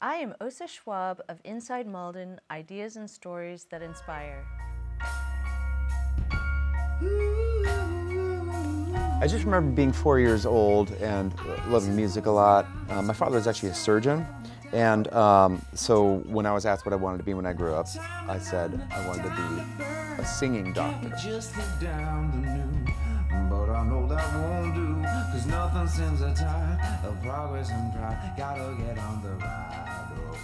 [0.00, 4.46] I am Osa Schwab of Inside Malden Ideas and Stories That Inspire.
[9.20, 11.34] I just remember being four years old and
[11.66, 12.68] loving music a lot.
[12.88, 14.24] Uh, my father was actually a surgeon,
[14.72, 17.74] and um, so when I was asked what I wanted to be when I grew
[17.74, 17.88] up,
[18.28, 21.08] I said I wanted to be a singing doctor.
[25.38, 28.34] Cause nothing seems to tire of progress and pride.
[28.36, 30.10] Gotta get on the ride.
[30.16, 30.36] Oh.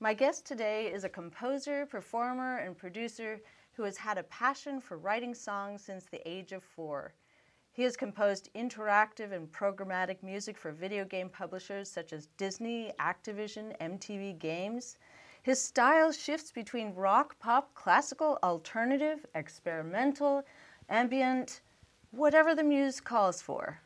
[0.00, 4.96] My guest today is a composer, performer, and producer who has had a passion for
[4.96, 7.12] writing songs since the age of four.
[7.72, 13.78] He has composed interactive and programmatic music for video game publishers such as Disney, Activision,
[13.82, 14.96] MTV Games.
[15.42, 20.42] His style shifts between rock, pop, classical, alternative, experimental,
[20.88, 21.60] ambient,
[22.10, 23.80] whatever the muse calls for.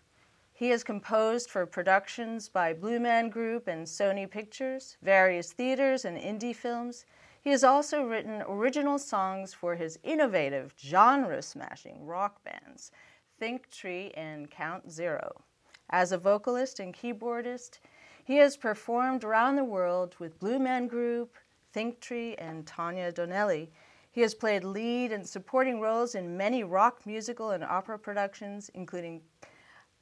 [0.53, 6.19] He has composed for productions by Blue Man Group and Sony Pictures, various theaters and
[6.19, 7.07] indie films.
[7.41, 12.93] He has also written original songs for his innovative, genre smashing rock bands,
[13.39, 15.45] Think Tree and Count Zero.
[15.89, 17.79] As a vocalist and keyboardist,
[18.23, 21.37] he has performed around the world with Blue Man Group,
[21.73, 23.71] Think Tree, and Tanya Donelly.
[24.13, 29.23] He has played lead and supporting roles in many rock, musical, and opera productions, including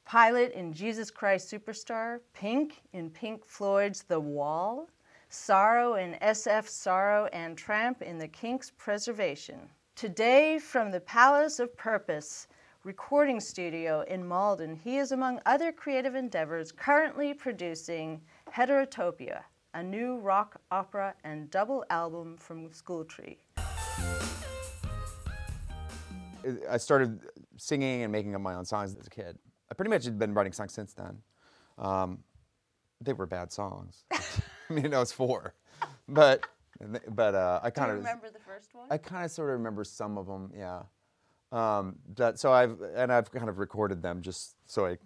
[0.09, 4.87] Pilate in Jesus Christ Superstar, Pink in Pink Floyd's The Wall,
[5.29, 9.69] Sorrow in SF Sorrow, and Tramp in the Kinks Preservation.
[9.95, 12.47] Today, from the Palace of Purpose
[12.83, 18.19] recording studio in Malden, he is among other creative endeavors currently producing
[18.51, 19.43] Heterotopia,
[19.75, 23.37] a new rock opera and double album from Schooltree.
[26.69, 27.19] I started
[27.57, 29.37] singing and making up my own songs as a kid.
[29.71, 31.19] I pretty much had been writing songs since then.
[31.77, 32.19] Um,
[33.01, 34.03] they were bad songs.
[34.11, 35.53] I mean, I was four,
[36.07, 36.45] but
[37.09, 38.87] but uh, I kind of remember the first one?
[38.89, 40.51] I kind of sort of remember some of them.
[40.55, 40.83] Yeah.
[41.51, 44.97] Um, that so I've and I've kind of recorded them just so I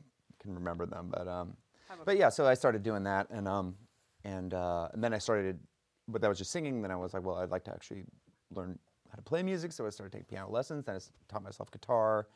[0.42, 1.10] can remember them.
[1.10, 1.56] But um,
[2.06, 3.76] but yeah, so I started doing that, and um,
[4.24, 5.60] and uh, and then I started,
[6.08, 6.82] but that was just singing.
[6.82, 8.04] Then I was like, well, I'd like to actually
[8.54, 8.78] learn
[9.14, 10.86] how to play music, so I started taking piano lessons.
[10.86, 11.00] Then I
[11.32, 12.28] taught myself guitar,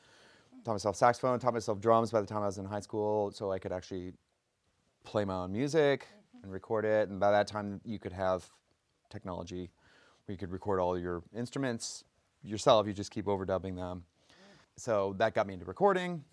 [0.64, 3.52] taught myself saxophone, taught myself drums by the time I was in high school, so
[3.52, 4.14] I could actually
[5.04, 6.44] play my own music mm-hmm.
[6.44, 7.10] and record it.
[7.10, 8.48] And by that time, you could have
[9.10, 9.72] technology
[10.26, 12.04] where you could record all your instruments
[12.44, 12.86] yourself.
[12.86, 14.04] You just keep overdubbing them.
[14.76, 16.24] So that got me into recording,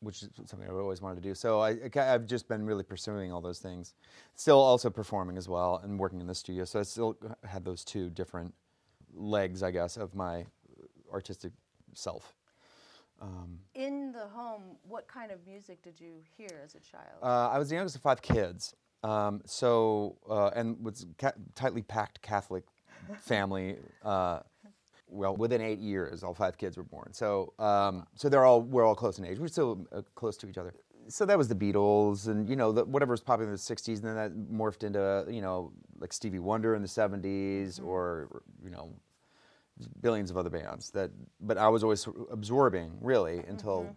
[0.00, 1.34] which is something I've always wanted to do.
[1.34, 3.92] So I, have just been really pursuing all those things.
[4.36, 6.64] Still also performing as well and working in the studio.
[6.64, 8.54] So I still had those two different
[9.14, 10.44] legs, I guess, of my
[11.12, 11.52] artistic
[11.94, 12.34] self.
[13.74, 17.18] In the home, what kind of music did you hear as a child?
[17.22, 21.82] Uh, I was the youngest of five kids, um, so uh, and was ca- tightly
[21.82, 22.64] packed Catholic
[23.18, 23.76] family.
[24.04, 24.40] Uh,
[25.08, 27.12] well, within eight years, all five kids were born.
[27.12, 29.38] So, um, so they're all we're all close in age.
[29.38, 30.74] We're still uh, close to each other.
[31.08, 33.96] So that was the Beatles, and you know the, whatever was popular in the '60s,
[33.96, 38.70] and then that morphed into you know like Stevie Wonder in the '70s, or you
[38.70, 38.92] know
[40.00, 40.90] billions of other bands.
[40.90, 43.96] That, but I was always absorbing really until.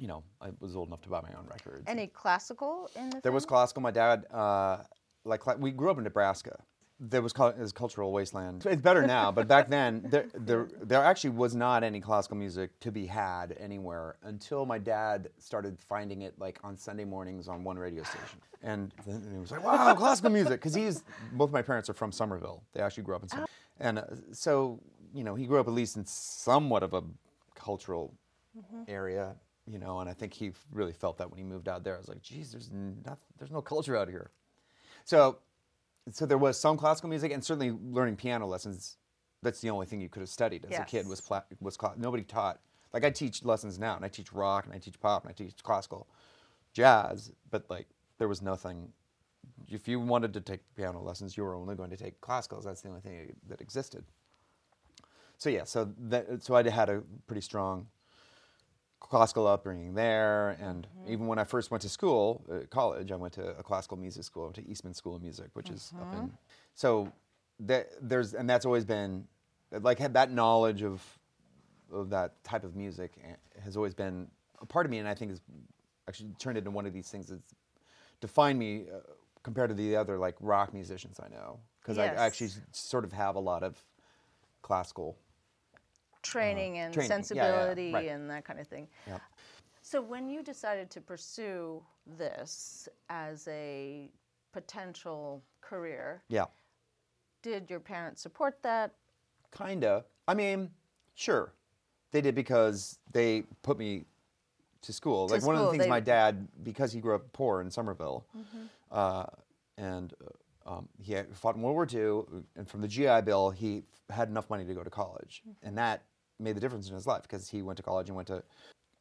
[0.00, 1.82] You know, I was old enough to buy my own records.
[1.88, 3.82] Any classical in the There was classical.
[3.82, 4.78] My dad, uh,
[5.24, 6.56] like, we grew up in Nebraska.
[7.00, 8.64] There was it was cultural wasteland.
[8.64, 12.78] It's better now, but back then there, there there actually was not any classical music
[12.80, 17.64] to be had anywhere until my dad started finding it like on Sunday mornings on
[17.64, 21.02] one radio station, and then he was like, "Wow, classical music!" Because he's
[21.32, 22.62] both my parents are from Somerville.
[22.72, 23.50] They actually grew up in Somerville,
[23.80, 24.80] and uh, so
[25.14, 27.02] you know he grew up at least in somewhat of a
[27.54, 28.14] cultural
[28.88, 29.34] area,
[29.66, 31.94] you know, and I think he really felt that when he moved out there.
[31.94, 34.30] I was like, geez, there's not, there's no culture out here.
[35.04, 35.38] So,
[36.10, 38.96] so there was some classical music, and certainly learning piano lessons.
[39.42, 41.94] That's the only thing you could have studied as a kid was pla- was cla-
[41.96, 42.58] nobody taught.
[42.92, 45.34] Like I teach lessons now, and I teach rock, and I teach pop, and I
[45.34, 46.08] teach classical,
[46.72, 47.86] jazz, but like
[48.18, 48.92] there was nothing.
[49.68, 52.64] If you wanted to take piano lessons, you were only going to take classicals.
[52.64, 54.04] That's the only thing that existed.
[55.36, 57.86] So yeah, so that so I had a pretty strong
[59.00, 63.34] classical upbringing there, and even when I first went to school, uh, college, I went
[63.34, 66.12] to a classical music school, I went to Eastman School of Music, which is up
[66.12, 66.32] in.
[66.74, 67.12] So
[67.60, 69.26] that, there's and that's always been
[69.70, 71.02] like had that knowledge of
[71.92, 74.28] of that type of music eh, has always been
[74.60, 75.40] a part of me, and I think has
[76.08, 77.54] actually turned into one of these things that's
[78.20, 78.98] defined me uh,
[79.42, 82.18] compared to the other like rock musicians I know, because Yes.
[82.18, 83.82] I actually sort of have a lot of
[84.62, 85.16] classical
[86.22, 87.10] training and training.
[87.10, 87.24] Yeah, yeah, yeah.
[87.58, 88.08] sensibility Right.
[88.08, 88.88] and that kind of thing.
[89.06, 89.20] Yep.
[89.82, 94.10] So when you decided to pursue this as a
[94.52, 96.22] potential career.
[96.28, 96.46] Yeah.
[97.42, 98.94] Did your parents support that?
[99.56, 100.04] Kinda.
[100.26, 100.70] I mean,
[101.14, 101.52] sure.
[102.10, 104.04] They did because they put me
[104.82, 105.28] to school.
[105.28, 107.70] To like one of the things they- my dad, because he grew up poor in
[107.70, 108.40] Somerville, uh,
[108.90, 110.14] and
[110.66, 114.28] uh, um, he fought in World War II, and from the GI Bill, he had
[114.28, 116.02] enough money to go to college, and that
[116.38, 118.42] made the difference in his life because he went to college and went to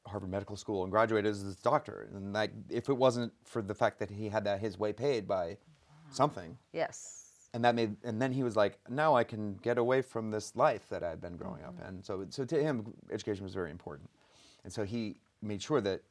[0.07, 2.07] Harvard Medical School and graduated as a doctor.
[2.13, 5.27] And like, if it wasn't for the fact that he had that his way paid
[5.27, 5.57] by
[6.09, 7.49] something, Yes.
[7.53, 10.55] and that made and then he was like now i can get away from this
[10.55, 12.01] life that i'd been growing up in.
[12.03, 14.09] So so to him education was very important.
[14.63, 16.01] And so he made sure that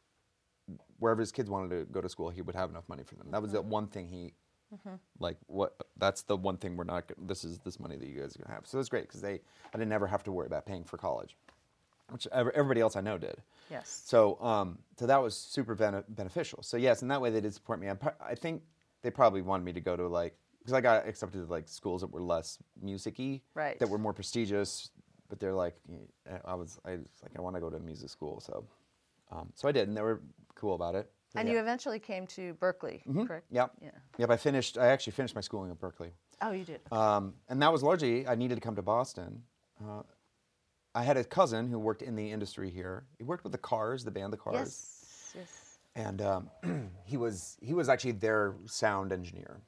[0.98, 3.28] wherever his kids wanted to go to school he would have enough money for them
[3.30, 4.32] that was the one thing he
[5.20, 8.34] like what that's the one thing we're not this is this money that you guys
[8.34, 9.34] are going to have so it's great because they
[9.72, 11.36] i didn't ever have to worry about paying for college
[12.10, 13.36] which everybody else i know did
[13.70, 14.02] Yes.
[14.04, 16.62] so, um, so that was super bene- beneficial.
[16.62, 17.88] So yes, in that way they did support me.
[17.88, 18.62] I, I think
[19.02, 22.02] they probably wanted me to go to like because I got accepted to like schools
[22.02, 23.76] that were less musicy, Right.
[23.80, 24.90] That were more prestigious.
[25.28, 25.74] But they're like,
[26.44, 28.38] I was, I was like, I want to go to a music school.
[28.40, 28.64] So,
[29.32, 30.22] um, so I did, and they were
[30.56, 31.10] cool about it.
[31.36, 31.54] And yeah.
[31.54, 33.46] you eventually came to Berklee, correct?
[33.50, 33.72] Yep.
[33.82, 33.90] Yeah.
[34.18, 34.30] Yep.
[34.30, 34.78] I finished.
[34.78, 36.10] I actually finished my schooling at Berklee.
[36.42, 36.80] Oh, you did.
[36.92, 39.42] Um, and that was largely I needed to come to Boston.
[39.80, 40.02] Uh,
[40.94, 43.04] I had a cousin who worked in the industry here.
[43.18, 45.32] He worked with the Cars, the band The Cars yes.
[45.36, 45.78] Yes.
[45.94, 46.50] and um,
[47.04, 49.60] he was he was actually their sound engineer.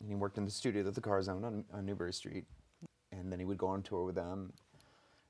[0.00, 2.44] And he worked in the studio that the Cars owned on, on Newbury Street,
[3.10, 4.52] and then he would go on tour with them.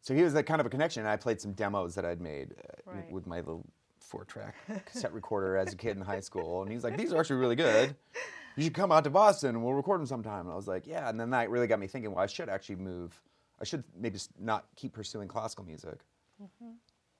[0.02, 1.00] So he was that kind of a connection.
[1.00, 3.10] And I played some demos that I'd made uh, Right.
[3.10, 3.66] with my little
[4.00, 4.54] four-track
[4.86, 7.56] cassette recorder as a kid in high school, and he's like, "These are actually really
[7.56, 7.94] good.
[8.56, 10.86] You should come out to Boston and we'll record them sometime." And I was like,
[10.86, 12.12] "Yeah." And then that really got me thinking.
[12.12, 13.20] Well, I should actually move.
[13.60, 16.00] I should maybe not keep pursuing classical music
[16.40, 16.72] mm-hmm.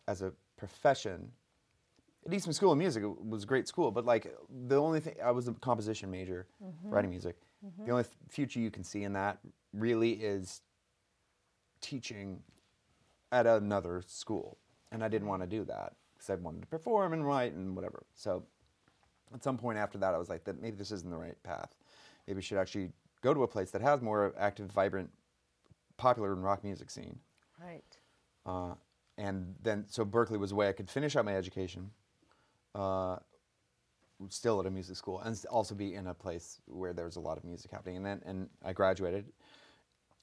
[0.07, 1.31] as a profession
[2.27, 4.33] at Eastman School of Music it was a great school, but like
[4.67, 6.91] the only thing I was a composition major, mm-hmm.
[6.91, 7.37] writing music.
[7.65, 7.87] Mm-hmm.
[7.87, 9.39] The only future you can see in that
[9.73, 10.63] really is
[11.81, 12.43] teaching
[13.33, 14.59] at another school,
[14.93, 17.77] and I didn't want to do that because I wanted to perform and write and
[17.77, 18.03] whatever.
[18.15, 18.45] So
[19.33, 21.75] at some point after that, I was like, that maybe this isn't the right path.
[22.27, 22.91] Maybe we should actually
[23.23, 25.11] go to a place that has more active, vibrant,
[25.97, 27.19] popular and rock music scene.
[27.63, 27.99] Right.
[28.47, 28.75] Uh,
[29.17, 31.91] and then, so Berklee was a way I could finish out my education,
[32.75, 33.17] uh,
[34.29, 37.21] still at a music school, and also be in a place where there was a
[37.21, 37.97] lot of music happening.
[37.97, 39.27] And then, and I graduated,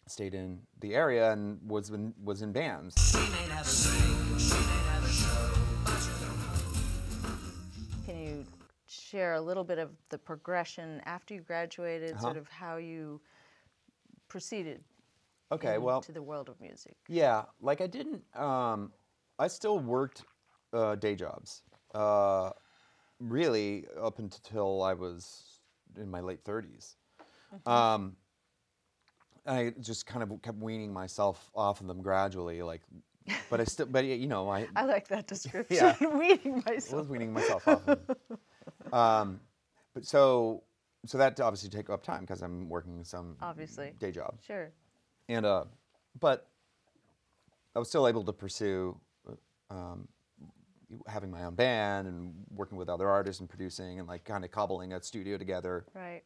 [0.07, 2.95] stayed in the area, and was in, was in bands.
[9.15, 12.21] Share a little bit of the progression after you graduated, Uh-huh.
[12.21, 13.21] sort of how you
[14.27, 14.83] proceeded
[15.51, 16.97] Okay, well, to the world of music?
[17.07, 18.23] Yeah, like I didn't.
[18.35, 18.91] Um,
[19.39, 20.23] I still worked
[20.73, 21.63] uh, day jobs,
[21.93, 22.51] uh,
[23.19, 25.61] really up until I was
[25.95, 26.95] in my late 30s.
[27.65, 28.17] Um,
[29.45, 32.81] I just kind of kept weaning myself off of them gradually, like.
[33.49, 35.77] But I still, but you know, I I like that description.
[36.01, 36.17] Yeah.
[36.19, 37.87] Weeding I was weaning myself off.
[37.87, 38.39] Of them.
[38.95, 39.39] Um,
[39.93, 40.63] but so,
[41.05, 43.93] so that obviously take up time because I'm working some Obviously.
[43.99, 44.35] day job.
[44.45, 44.71] Sure.
[45.29, 45.65] and uh,
[46.19, 46.47] but
[47.75, 48.97] I was still able to pursue
[49.29, 50.07] uh, um,
[51.07, 54.51] having my own band and working with other artists and producing and like kind of
[54.51, 55.85] cobbling a studio together.
[55.93, 56.23] Right.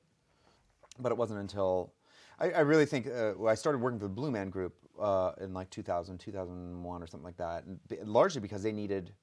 [0.99, 1.93] But it wasn't until
[2.39, 5.53] I, I really think uh, I started working for the Blue Man Group uh, in
[5.53, 9.13] like 2000, 2001 or something like that, and largely because they needed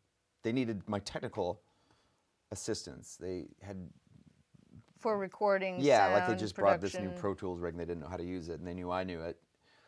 [0.42, 1.60] they needed my technical
[2.52, 3.16] assistance.
[3.20, 3.88] They had
[4.98, 5.76] For recording.
[5.80, 7.10] yeah, like they just brought this new.
[7.10, 9.04] Pro Tools rig and they didn't know how to use it, and they knew I
[9.04, 9.38] knew it,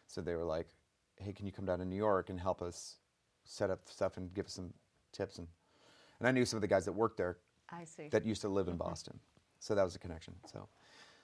[0.07, 0.69] so they were like,
[1.17, 2.97] "Hey, can you come down to New York and help us
[3.45, 4.73] set up stuff and give us some
[5.13, 5.49] tips?" And
[6.19, 7.39] and I knew some of the guys that worked there
[7.71, 8.09] I see.
[8.09, 9.19] that used to live in Boston,
[9.61, 10.35] so that was a connection.
[10.53, 10.69] So,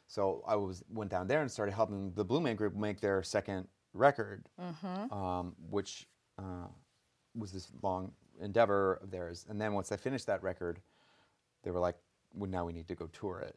[0.07, 3.23] so I was went down there and started helping the Blue Man Group make their
[3.23, 4.49] second record,
[5.11, 6.07] um, which
[6.39, 6.67] uh,
[7.37, 9.47] was this long endeavor of theirs.
[9.49, 10.81] And then once they finished that record,
[11.65, 11.97] they were like,
[12.35, 13.57] well, "Now we need to go tour it,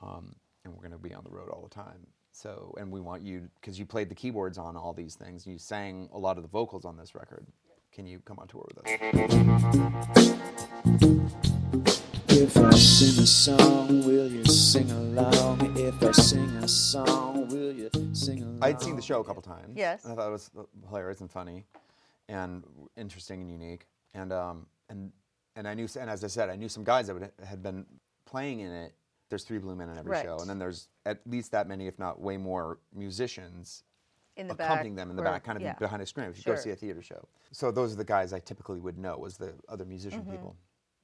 [0.00, 3.00] um, and we're going to be on the road all the time." So, and we
[3.00, 5.46] want you because you played the keyboards on all these things.
[5.46, 7.46] You sang a lot of the vocals on this record.
[7.92, 8.84] Can you come on tour with us?
[12.28, 15.76] If I sing a song, will you sing along?
[15.76, 18.62] If I sing a song, will you sing along?
[18.62, 19.76] I'd seen the show a couple times.
[19.76, 20.04] Yes.
[20.04, 20.50] And I thought it was
[20.88, 21.64] hilarious and funny,
[22.28, 22.64] and
[22.96, 23.88] interesting and unique.
[24.14, 25.12] And um and
[25.60, 27.84] and I knew and as I said, I knew some guys that would, had been
[28.24, 28.94] playing in it.
[29.28, 30.24] There's three blue men in every Right.
[30.24, 33.84] show, and then there's at least that many, if not way more, musicians
[34.36, 35.02] in the accompanying back.
[35.02, 35.74] them in the or- back, kind of yeah.
[35.74, 36.28] behind a screen.
[36.30, 36.54] If you Sure.
[36.56, 39.36] go see a theater show, so those are the guys I typically would know was
[39.36, 40.30] the other musician Mm-hmm.
[40.32, 40.56] people.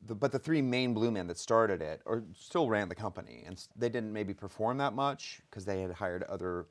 [0.02, 3.44] the, but the three main blue men that started it or still ran the company,
[3.46, 6.66] and they didn't maybe perform that much because they had hired other.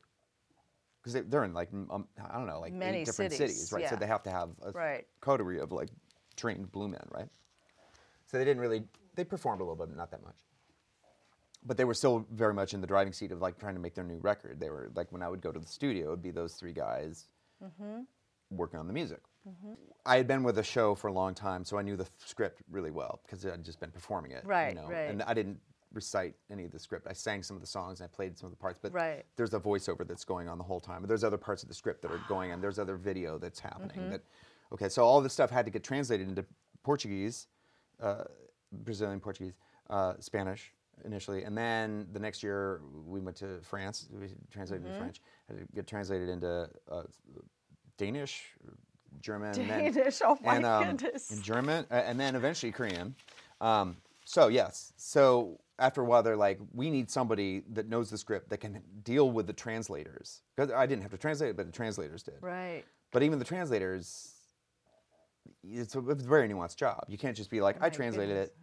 [1.02, 3.72] Because they, they're in like um, I don't know like Many eight different cities, cities,
[3.72, 3.88] right?
[3.90, 5.08] So they have to have a Right.
[5.22, 5.90] coterie of like
[6.36, 7.30] trained blue men, right?
[8.36, 8.84] So they didn't really
[9.16, 10.36] they performed a little bit, but not that much.
[11.66, 13.96] But they were still very much in the driving seat of like trying to make
[13.96, 14.60] their new record.
[14.60, 16.74] They were like when I would go to the studio, it would be those three
[16.74, 17.28] guys
[17.64, 18.02] Mm-hmm.
[18.52, 19.22] working on the music.
[20.06, 22.62] I had been with a show for a long time, so I knew the script
[22.70, 24.44] really well because I'd just been performing it.
[24.46, 24.90] Right, you know?
[24.90, 25.10] right.
[25.10, 25.58] And I didn't
[25.94, 27.08] recite any of the script.
[27.10, 29.24] I sang some of the songs and I played some of the parts, but Right.
[29.38, 31.06] there's a voiceover that's going on the whole time.
[31.08, 32.60] There's other parts of the script that are going on.
[32.60, 33.98] There's other video that's happening.
[34.02, 34.10] Mm-hmm.
[34.12, 34.24] That
[34.74, 36.44] okay, so all this stuff had to get translated into
[36.84, 37.48] Portuguese,
[38.72, 39.54] Brazilian Portuguese,
[39.90, 40.72] uh, Spanish
[41.04, 44.08] initially, and then the next year we went to France.
[44.12, 44.94] We translated Mm-hmm.
[44.94, 45.22] into French.
[45.50, 47.04] Had to get translated into uh,
[47.98, 48.44] Danish,
[49.22, 51.32] German, and then- Danish, oh my and, um, goodness.
[51.32, 53.16] and German, uh, and then eventually Korean.
[53.62, 58.18] Um, so yes, so after a while they're like, we need somebody that knows the
[58.18, 61.66] script that can deal with the translators because I didn't have to translate it, but
[61.66, 62.36] the translators did.
[62.42, 62.84] Right.
[63.12, 64.35] But even the translators,
[65.64, 67.04] it's a, it's a very nuanced job.
[67.08, 68.50] You can't just be like, I translated goodness.
[68.50, 68.56] it.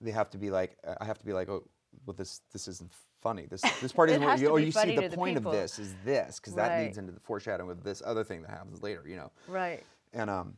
[0.00, 1.64] They have to be like, uh, I have to be like, oh,
[2.06, 3.46] well, this this isn't funny.
[3.50, 4.48] This this part isn't what you.
[4.50, 7.12] Oh, you see the to the point of this is this because that leads into
[7.12, 9.02] the foreshadowing of this other thing that happens later.
[9.06, 9.82] You know Right.
[10.12, 10.54] and um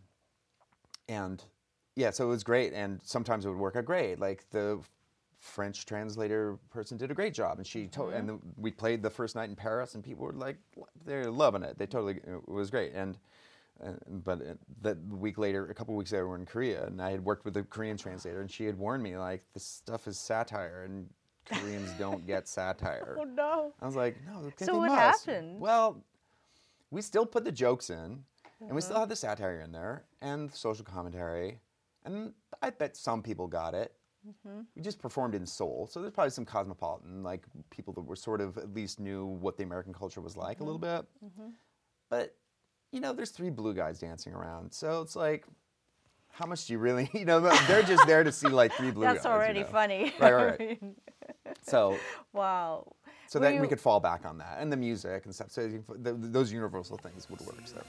[1.09, 1.45] and
[1.97, 4.79] yeah so it was great and sometimes it would work out great like the
[5.39, 9.11] french translator person did a great job and she told and then we played the
[9.11, 10.57] first night in paris and people were like
[11.05, 13.19] they're loving it they totally it was great and
[13.85, 17.01] uh, but uh, that week later, a couple weeks later, we we're in Korea, and
[17.01, 20.07] I had worked with a Korean translator, and she had warned me like this stuff
[20.07, 21.09] is satire, and
[21.47, 23.17] Koreans don't get satire.
[23.21, 23.73] Oh no.
[23.81, 25.27] I was like, no, So what must.
[25.27, 25.61] happened?
[25.61, 26.05] Well,
[26.91, 28.25] we still put the jokes in,
[28.61, 29.01] and we still Uh-huh.
[29.01, 31.59] have the satire in there and the social commentary,
[32.05, 32.33] and
[32.63, 33.95] I bet some people got it.
[34.29, 34.61] Mm-hmm.
[34.77, 38.43] We just performed in Seoul, so there's probably some cosmopolitan, like people that were sort
[38.43, 41.07] of at least knew what the American culture was like a little bit.
[41.25, 41.49] Mm-hmm.
[42.11, 42.37] But
[42.93, 45.45] you know, there's three blue guys dancing around, so it's like.
[46.33, 49.05] How much do you really, you know, they're just there to see like three blue
[49.05, 49.15] guys.
[49.17, 49.67] That's you already know?
[49.67, 50.15] funny.
[50.19, 50.83] Right, right, right.
[51.63, 51.99] So
[52.33, 52.93] wow.
[53.27, 55.51] so Were that you- we could fall back on that and the music and stuff.
[55.51, 57.57] So you- th- those universal things would work.
[57.67, 57.83] So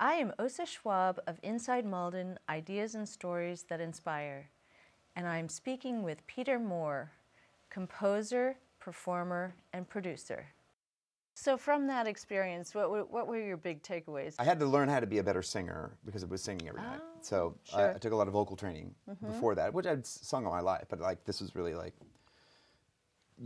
[0.00, 4.50] I am Osa Schwab of Inside Malden Ideas and Stories That Inspire,
[5.14, 7.12] and I'm speaking with Peter Moore,
[7.70, 10.46] composer, performer, and producer.
[11.36, 14.34] So, from that experience, what were, what were your big takeaways?
[14.38, 16.80] I had to learn how to be a better singer because I was singing every
[16.82, 17.00] night.
[17.00, 17.94] Oh, So I, sure.
[17.94, 20.84] I took a lot of vocal training before that, which I'd sung all my life.
[20.88, 21.94] But like this was really like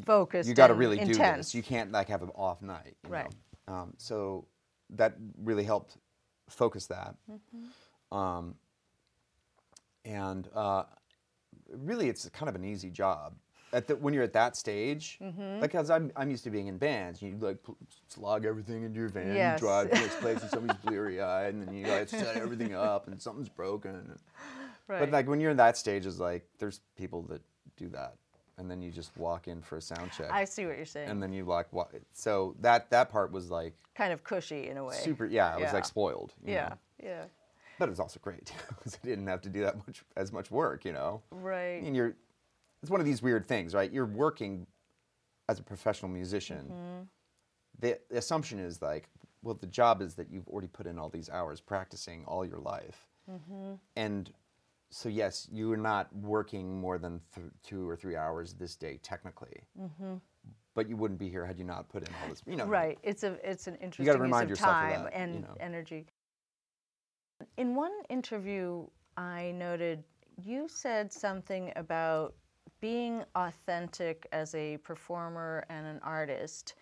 [0.04, 0.48] Focused.
[0.48, 1.54] you got to really do this.
[1.54, 2.96] You can't like have an off night.
[3.04, 3.30] you Right.
[3.66, 3.74] know?
[3.74, 4.46] Um, so
[4.90, 5.96] that really helped
[6.48, 7.14] focus that.
[7.30, 8.16] Mm-hmm.
[8.16, 8.54] Um,
[10.04, 10.84] and uh,
[11.72, 13.34] really, it's kind of an easy job.
[13.70, 15.60] At the, when you're at that stage, Mm-hmm.
[15.60, 17.20] like, cause I'm, I'm used to being in bands.
[17.20, 17.76] You like pl-
[18.08, 19.60] slog everything into your van, Yes.
[19.60, 22.74] you drive to next place, and somebody's bleary eyed, and then you like set everything
[22.74, 24.18] up, and something's broken.
[24.86, 25.00] Right.
[25.00, 27.42] But like when you're in that stage, is like there's people that
[27.76, 28.14] do that,
[28.58, 31.08] and then you just walk in for a sound check, I see what you're saying.
[31.08, 34.76] and then you like wa- so that that part was like kind of cushy in
[34.76, 34.96] a way.
[34.96, 35.26] super.
[35.26, 36.34] Yeah, it was like spoiled.
[36.44, 36.68] you Yeah.
[36.70, 36.76] know.
[37.02, 37.24] Yeah.
[37.78, 40.50] but it was also great because I didn't have to do that much as much
[40.50, 40.84] work.
[40.84, 41.82] You know, Right.
[41.82, 42.14] and you're
[42.82, 43.90] it's one of these weird things, right?
[43.90, 44.66] You're working
[45.48, 46.64] as a professional musician.
[46.66, 47.02] Mm-hmm.
[47.80, 49.08] The, the assumption is like,
[49.42, 52.58] well, the job is that you've already put in all these hours practicing all your
[52.58, 53.74] life, Mm-hmm.
[53.96, 54.32] and
[54.90, 58.98] so yes, you are not working more than th- two or three hours this day
[59.02, 59.62] technically.
[60.74, 62.42] But you wouldn't be here had you not put in all this.
[62.46, 62.72] You know, Mm-hmm.
[62.72, 62.98] Right.
[63.02, 65.56] It's a it's an interesting use remind of yourself of time that, and you know.
[65.60, 66.06] energy.
[67.56, 70.04] In one interview, I noted
[70.44, 72.34] you said something about
[72.80, 76.74] being authentic as a performer and an artist,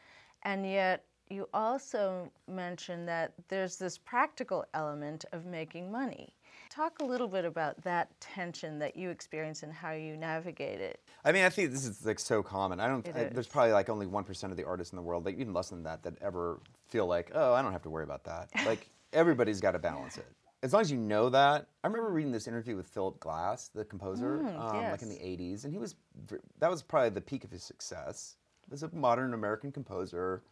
[0.43, 6.36] and yet you also mentioned that there's this practical element of making money.
[6.77, 11.01] Talk a little bit about that tension that you experience and how you navigate it.
[11.25, 12.81] I mean, I think this is like so common.
[12.81, 13.09] I don't.
[13.17, 15.55] I, there's probably like only one percent of the artists in the world, like even
[15.55, 18.51] less than that, that ever feel like, oh, I don't have to worry about that.
[18.67, 20.27] Like everybody's got to balance it.
[20.63, 21.67] As long as you know that.
[21.83, 25.55] I remember reading this interview with Philip Glass, the composer, um, like in the Mm,
[25.55, 25.95] '80s, and he was
[26.59, 28.37] that was probably the peak of his success.
[28.71, 30.43] As a modern American composer,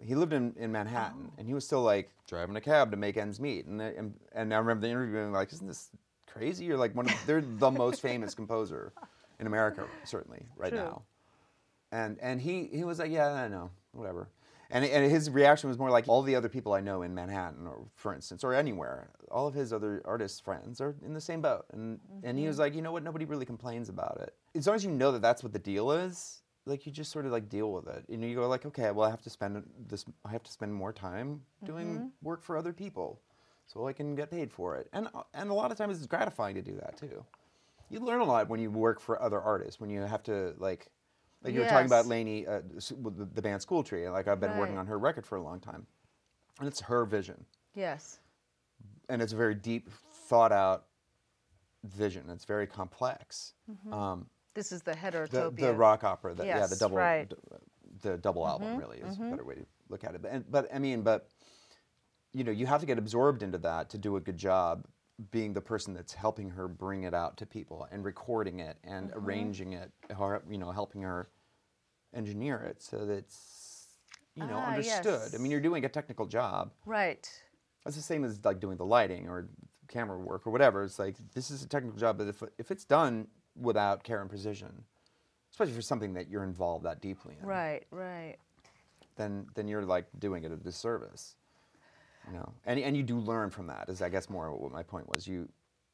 [0.00, 1.34] he lived in, in Manhattan, Oh.
[1.38, 3.66] and he was still like driving a cab to make ends meet.
[3.66, 5.90] And I- and, and I remember the interview being like, "Isn't this
[6.26, 8.92] crazy?" You're like one of they're the most famous composer
[9.38, 10.78] in America, certainly right True.
[10.78, 11.02] now.
[11.90, 14.28] and and he he was like, yeah, I know, whatever.
[14.74, 17.66] And, and his reaction was more like all the other people I know in Manhattan,
[17.66, 19.10] or for instance, or anywhere.
[19.30, 22.48] All of his other artist friends are in the same boat, and and he mm-hmm.
[22.48, 23.02] was like, you know what?
[23.02, 24.34] Nobody really complains about it.
[24.56, 27.26] As long as you know that that's what the deal is, like you just sort
[27.26, 28.04] of like deal with it.
[28.08, 30.04] You know, you go like, okay, well, I have to spend this.
[30.24, 33.20] I have to spend more time doing work for other people,
[33.66, 34.88] so I can get paid for it.
[34.92, 37.24] And and a lot of times it's gratifying to do that too.
[37.90, 39.80] You learn a lot when you work for other artists.
[39.80, 40.88] When you have to like
[41.42, 42.06] like you were talking about Yes.
[42.06, 42.60] Lainey, uh,
[43.34, 44.10] the, band Schooltree.
[44.12, 45.86] Like I've been working on her record for a long time,
[46.60, 48.20] and it's her vision, Yes.
[49.08, 49.90] and it's a very deep,
[50.28, 50.84] thought out
[51.82, 52.30] vision.
[52.30, 53.54] It's very complex.
[53.90, 55.56] Um, This is the the, heterotopia.
[55.56, 57.28] the rock opera, the, yeah, the double, right.
[57.28, 57.36] d-
[58.02, 60.22] the double album really is a better way to look at it.
[60.22, 61.28] But, and, but I mean, but
[62.32, 64.86] you know, you have to get absorbed into that to do a good job.
[65.30, 69.10] Being the person that's helping her bring it out to people and recording it and
[69.10, 69.18] Mm-hmm.
[69.24, 71.28] arranging it, or you know, helping her
[72.14, 73.86] engineer it so that it's
[74.34, 75.34] you know Ah, understood.
[75.34, 76.72] I mean, you're doing a technical job.
[76.86, 77.28] Right.
[77.84, 79.48] That's the same as like doing the lighting or
[79.88, 80.82] camera work or whatever.
[80.82, 84.30] It's like this is a technical job, but if if it's done without care and
[84.30, 84.84] precision,
[85.50, 87.84] especially for something that you're involved that deeply in, Right.
[87.90, 88.36] Right.
[89.16, 91.36] then then you're like doing it a disservice.
[92.26, 93.88] You know, and and you do learn from that.
[93.88, 95.26] Is I guess more what my point was.
[95.26, 95.48] You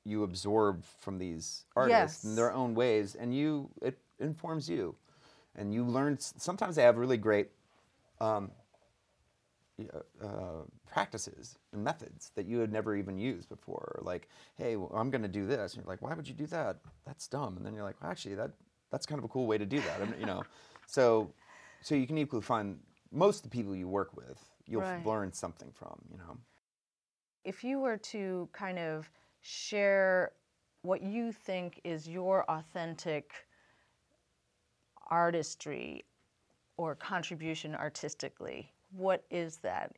[0.04, 4.94] you absorb from these artists in their own ways, and you it informs you,
[5.56, 6.18] and you learn.
[6.18, 7.48] Sometimes they have really great
[8.20, 8.50] um,
[10.22, 14.00] uh, practices and methods that you had never even used before.
[14.02, 15.74] Like, hey, well, I'm going to do this.
[15.74, 16.78] And you're like, why would you do that?
[17.06, 17.56] That's dumb.
[17.56, 18.50] And then you're like, well, actually, that
[18.90, 20.00] that's kind of a cool way to do that.
[20.00, 20.44] And, you know,
[20.86, 21.30] so
[21.80, 22.78] so you can equally find
[23.12, 25.06] most of the people you work with, you'll Right.
[25.06, 25.98] learn something from.
[26.10, 26.36] You know.
[27.44, 29.08] If you were to kind of
[29.40, 30.32] share
[30.82, 33.32] what you think is your authentic
[35.10, 36.04] artistry
[36.76, 39.92] or contribution artistically, what is that?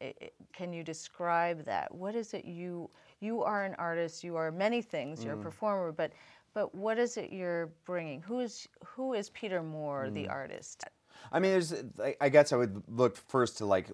[0.52, 1.94] Can you describe that?
[1.94, 5.42] What is it you you are an artist, you are many things, you're a mm.
[5.42, 6.12] performer, but
[6.54, 8.20] but what is it you're bringing?
[8.22, 10.30] Who is who is Peter Moore, the mm.
[10.30, 10.84] artist?
[11.32, 11.74] I mean, there's.
[12.20, 13.88] I- guess I would look first to like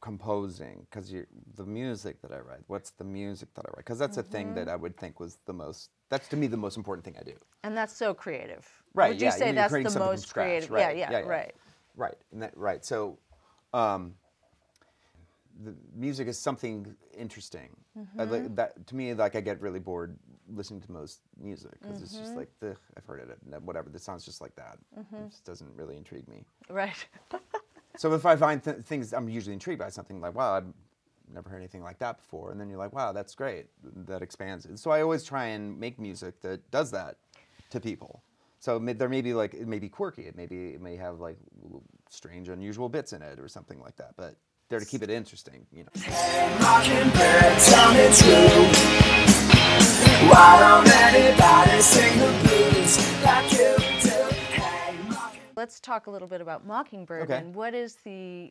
[0.00, 1.14] composing because
[1.54, 2.60] the music that I write.
[2.66, 3.78] What's the music that I write?
[3.78, 4.70] Because that's a thing that mm-hmm.
[4.70, 5.90] I would think was the most.
[6.10, 7.34] That's to me the most important thing I do.
[7.62, 8.68] And that's so creative.
[8.94, 9.10] Right.
[9.10, 10.70] Would yeah, you say you're that's the most creative?
[10.70, 10.96] Right.
[10.96, 11.54] Yeah, yeah, right.
[11.96, 12.16] Right.
[12.32, 12.84] And that, right.
[12.84, 13.18] So,
[13.72, 14.14] um,
[15.64, 17.68] the music is something interesting.
[17.96, 18.32] I Mm-hmm.
[18.32, 20.16] li- that to me, like I get really bored
[20.54, 22.24] listening to most music because it's Mm-hmm.
[22.24, 23.62] just like the I've heard it.
[23.62, 23.90] Whatever.
[23.90, 24.78] This sounds just like that.
[24.98, 26.44] It just doesn't really intrigue me.
[26.68, 27.06] Right.
[27.98, 30.64] So if I find th- things, I'm usually intrigued by something like, wow, I've
[31.32, 33.66] never heard anything like that before, and then you're like, wow, that's great.
[34.06, 34.78] That expands it.
[34.78, 37.16] So I always try and make music that does that
[37.68, 38.22] to people.
[38.60, 40.22] So there may be like it may be quirky.
[40.22, 41.36] It may be it may have like
[42.08, 44.14] strange, unusual bits in it or something like that.
[44.16, 44.36] But
[44.72, 45.90] there to keep it interesting, you know.
[46.60, 48.64] Mockingbird, tell me true.
[50.30, 54.34] Why don't anybody sing the blues like you do?
[54.54, 55.56] Hey, Mockingbird.
[55.56, 57.36] Let's talk a little bit about Mockingbird Okay.
[57.36, 58.50] and what is the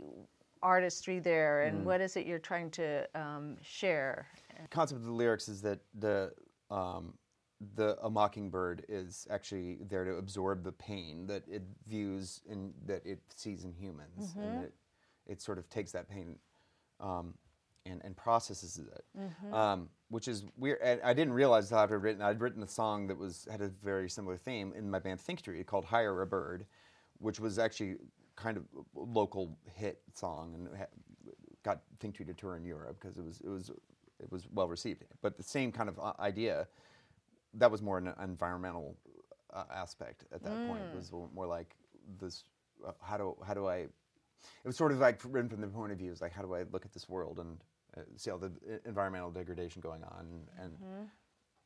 [0.61, 1.67] artistry there, Mm.
[1.69, 4.27] and what is it you're trying to um, share?
[4.61, 6.33] The concept of the lyrics is that the
[6.69, 7.15] um,
[7.75, 13.03] the a mockingbird is actually there to absorb the pain that it views in that
[13.05, 14.73] it sees in humans, and it
[15.31, 16.35] it sort of takes that pain
[16.99, 17.33] um,
[17.85, 19.05] and and processes it,
[19.53, 20.79] um, which is weird.
[20.83, 23.69] And I didn't realize that I'd written I'd written a song that was had a
[23.83, 26.65] very similar theme in my band Think Tree called Hire a Bird,
[27.19, 27.97] which was actually
[28.35, 30.93] kind of a local hit song and ha-
[31.63, 33.71] got Think Tree to tour in Europe because it was it was
[34.19, 35.03] it was well received.
[35.21, 36.67] But the same kind of uh, idea,
[37.55, 38.95] that was more an environmental
[39.53, 40.81] uh, aspect at that point.
[40.93, 41.75] It was more like
[42.19, 42.43] this:
[42.87, 43.87] uh, how do how do I?
[44.63, 46.53] It was sort of like written from the point of view, is like how do
[46.53, 47.57] I look at this world and
[47.97, 50.73] uh, see all the uh, environmental degradation going on, and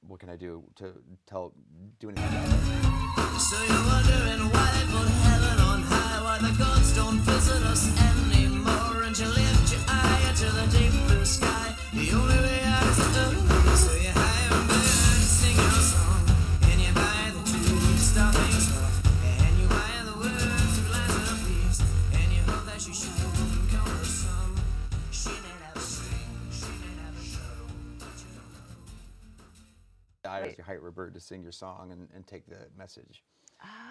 [0.02, 0.94] what can I do to
[1.26, 1.54] tell
[2.00, 3.40] do anything about it?
[3.40, 7.88] So you're wondering why they put heaven on high, why the gods don't visit us
[8.00, 11.76] anymore, and you lift your eye to the deep blue sky.
[11.94, 13.55] The only way out is up.
[30.68, 30.74] Know.
[30.74, 33.24] I asked you hire a bird to sing your song and, and take the message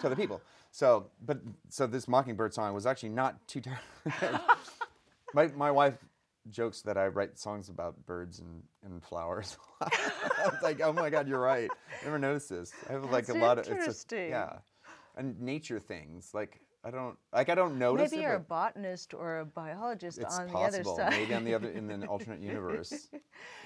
[0.01, 0.19] to the ah.
[0.19, 0.41] people.
[0.71, 4.41] So, but so this Mockingbird song was actually not too terrible.
[5.35, 5.95] my my wife
[6.51, 9.57] jokes that I write songs about birds and, and flowers.
[9.87, 11.71] it's like, oh my god, you're right.
[12.03, 12.73] I never noticed this.
[12.89, 14.59] I have like a lot of it's just yeah,
[15.17, 17.49] and nature things like I don't like.
[17.49, 18.27] I don't notice Maybe it.
[18.27, 20.53] you're a botanist or a biologist on possible.
[20.53, 21.21] the other side.
[21.21, 23.09] Maybe on the other in an alternate universe.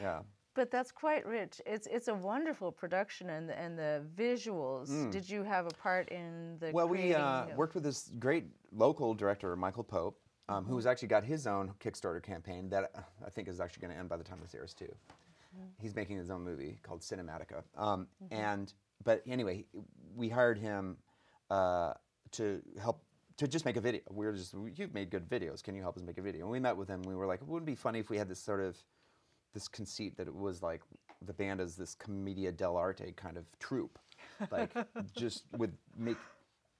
[0.00, 0.20] Yeah.
[0.58, 1.60] But that's quite rich.
[1.66, 5.08] It's it's a wonderful production and the, and the visuals.
[5.12, 6.72] Did you have a part in the Mm.
[6.72, 10.18] Well, we uh, worked with this great local director, Michael Pope,
[10.48, 10.72] um, Mm-hmm.
[10.72, 12.90] who's actually got his own Kickstarter campaign that
[13.24, 14.86] I think is actually going to end by the time this airs too.
[14.86, 15.66] Mm-hmm.
[15.80, 18.72] He's making his own movie called Cinematica, um, and
[19.04, 19.64] but anyway,
[20.16, 20.96] we hired him
[21.50, 21.92] uh,
[22.32, 23.04] to help
[23.36, 24.00] to just make a video.
[24.10, 25.62] We were just you've made good videos.
[25.62, 26.46] Can you help us make a video?
[26.46, 27.02] And we met with him.
[27.02, 28.76] We were like, it wouldn't it be funny if we had this sort of
[29.58, 30.82] this conceit that it was like
[31.26, 33.98] the band is this commedia dell'arte kind of troupe,
[34.52, 34.70] like
[35.16, 36.16] just with make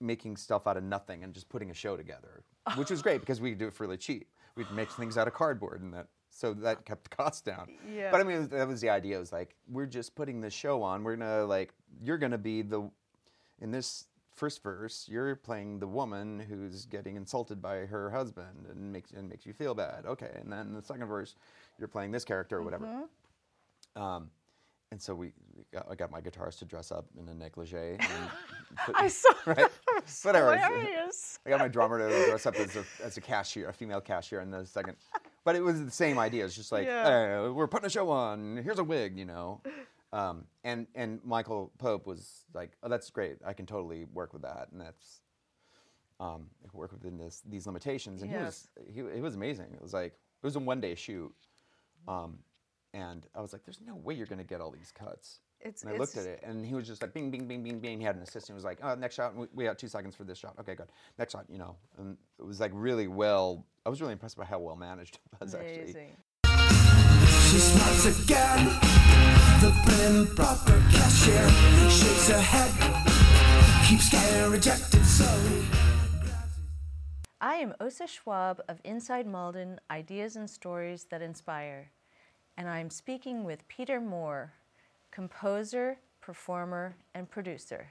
[0.01, 2.45] making stuff out of nothing and just putting a show together,
[2.77, 4.29] which was great because we could do it for really cheap.
[4.55, 6.07] We'd make things out of cardboard and that.
[6.31, 7.69] So that kept the cost down.
[7.93, 8.13] Yeah.
[8.13, 9.17] But I mean, that was the idea.
[9.17, 11.03] It was like we're just putting this show on.
[11.03, 12.89] We're gonna like you're gonna be the
[13.61, 14.05] in this
[14.39, 15.07] first verse.
[15.11, 19.53] You're playing the woman who's getting insulted by her husband and makes and makes you
[19.53, 20.05] feel bad.
[20.07, 21.35] Okay, and then the second verse,
[21.79, 22.87] you're playing this character or whatever.
[22.87, 24.03] Mm-hmm.
[24.03, 24.31] Um,
[24.91, 27.97] and so we, we got, I got my guitarist to dress up in a negligee.
[27.99, 28.31] And
[28.87, 29.71] put- I saw right?
[30.23, 30.57] Whatever.
[30.57, 31.39] Hilarious.
[31.45, 34.41] I got my drummer to dress up as a, as a cashier, a female cashier
[34.41, 34.97] in the second.
[35.45, 36.45] But it was the same idea.
[36.45, 37.43] It's just like, Yeah.
[37.49, 38.57] "Uh, we're putting a show on.
[38.59, 39.61] Here's a wig, you know.
[40.13, 43.37] Um, and and Michael Pope was like, oh, that's great.
[43.45, 45.21] I can totally work with that, and that's
[46.21, 48.23] um, I can work within this these limitations.
[48.23, 48.69] And Yes.
[48.93, 49.67] he was he, he was amazing.
[49.75, 51.33] It was like it was a one day shoot,
[52.07, 52.39] um,
[52.95, 55.41] and I was like, there's no way you're gonna get all these cuts.
[55.61, 57.81] It's- and I looked at it, and he was just like, bing, bing, bing, bing,
[57.81, 57.99] bing.
[57.99, 58.51] He had an assistant.
[58.51, 59.35] who was like, oh, next shot.
[59.35, 60.55] We, we got two seconds for this shot.
[60.61, 60.87] Okay, good.
[61.19, 61.75] Next shot, you know.
[61.99, 63.67] And it was like really well.
[63.85, 66.11] I was really impressed by how well managed it was actually.
[67.51, 69.38] She smiles again.
[69.61, 71.49] The prim proper cashier
[71.91, 72.71] shakes her head.
[73.89, 75.65] Keeps getting rejected slowly.
[77.41, 81.91] I am Osa Schwab of Inside Malden Ideas and Stories That Inspire,
[82.57, 84.53] and I'm speaking with Peter Moore,
[85.11, 87.89] composer, performer, and producer.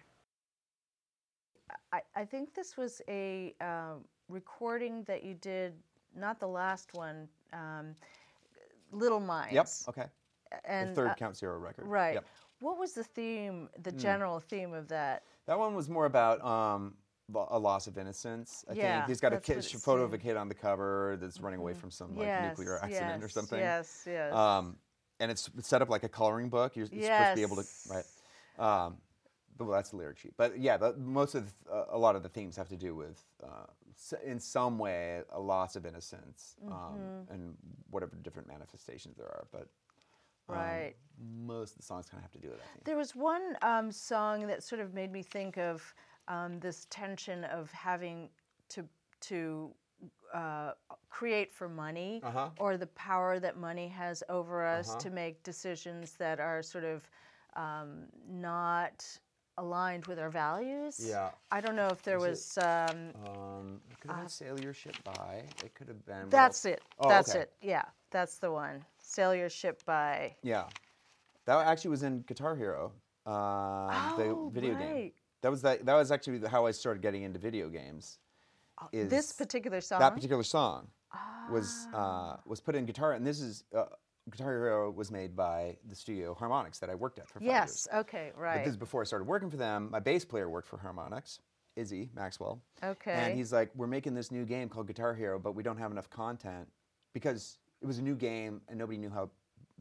[1.92, 5.74] I, I think this was a um recording that you did,
[6.16, 7.94] not the last one, um,
[8.94, 9.54] Little Minds.
[9.86, 9.98] Yep.
[9.98, 10.10] Okay.
[10.66, 11.88] And the third uh, Count Zero record.
[11.88, 12.16] Right.
[12.16, 12.26] Yep.
[12.60, 13.98] What was the theme, the Hmm.
[14.00, 15.24] general theme of that?
[15.46, 16.96] That one was more about um,
[17.34, 18.66] a loss of innocence.
[18.70, 21.40] I Yeah, think he's got a kid, photo of a kid on the cover that's
[21.40, 23.60] running away from some like nuclear Yes, accident or yes, something.
[23.60, 24.34] Yes, yes.
[24.34, 24.78] Um,
[25.20, 26.76] and it's set up like a coloring book.
[26.76, 28.06] You're, you're supposed to be able to right.
[28.60, 28.98] Um,
[29.58, 30.34] but, well, that's the lyric sheet.
[30.38, 32.96] But yeah, but most of the, uh, a lot of the themes have to do
[32.96, 33.66] with, uh,
[34.24, 37.34] in some way, a loss of innocence um, Mm-hmm.
[37.34, 37.56] and
[37.90, 39.48] whatever different manifestations there are.
[39.52, 39.68] But
[40.50, 40.96] um, Right.
[41.20, 42.84] most of the songs kind of have to do with that.
[42.86, 45.94] There was one um, song that sort of made me think of
[46.28, 48.30] um, this tension of having
[48.70, 48.86] to
[49.22, 49.72] to
[50.34, 50.72] uh,
[51.10, 52.50] create for money, Uh-huh.
[52.60, 55.00] or the power that money has over us Uh-huh.
[55.00, 57.10] to make decisions that are sort of
[57.56, 59.20] um, not
[59.58, 61.00] aligned with our values.
[61.10, 61.30] Yeah.
[61.52, 62.58] I don't know if there Was was.
[62.58, 65.44] Um, Um, it could have been Sail Your Ship By.
[65.66, 66.30] It could have been.
[66.30, 66.66] that's else?
[66.66, 66.82] it.
[67.00, 67.40] Oh, that's okay.
[67.44, 67.54] it.
[67.62, 68.86] Yeah, that's the one.
[69.08, 70.36] Sail your ship by.
[70.44, 70.66] Yeah,
[71.46, 72.92] that actually was in Guitar Hero,
[73.26, 75.12] um, Oh, the video game.
[75.42, 75.86] That was that.
[75.86, 78.20] That was actually how I started getting into video games.
[78.92, 80.00] Is this particular song.
[80.02, 80.90] that particular song
[81.50, 83.86] was uh, was put in guitar, and this is uh,
[84.30, 87.88] Guitar Hero was made by the studio Harmonix that I worked at for five yes.
[87.92, 88.02] years.
[88.02, 88.32] Okay.
[88.36, 88.64] But Right.
[88.66, 89.90] this is before I started working for them.
[89.90, 91.40] My bass player worked for Harmonix,
[91.78, 92.62] Izzy Maxwell.
[92.84, 93.12] Okay.
[93.14, 95.92] And he's like, we're making this new game called Guitar Hero, but we don't have
[95.92, 96.68] enough content
[97.14, 99.30] because it was a new game and nobody knew how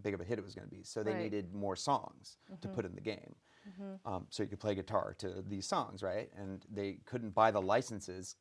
[0.03, 0.83] big of a hit it was going to be.
[0.83, 1.23] So they Right.
[1.23, 2.87] needed more songs to put mm-hmm.
[2.87, 3.35] in the game.
[3.69, 4.09] Mm-hmm.
[4.09, 6.31] Um, so you could play guitar to these songs, right?
[6.37, 8.37] And they couldn't buy the licenses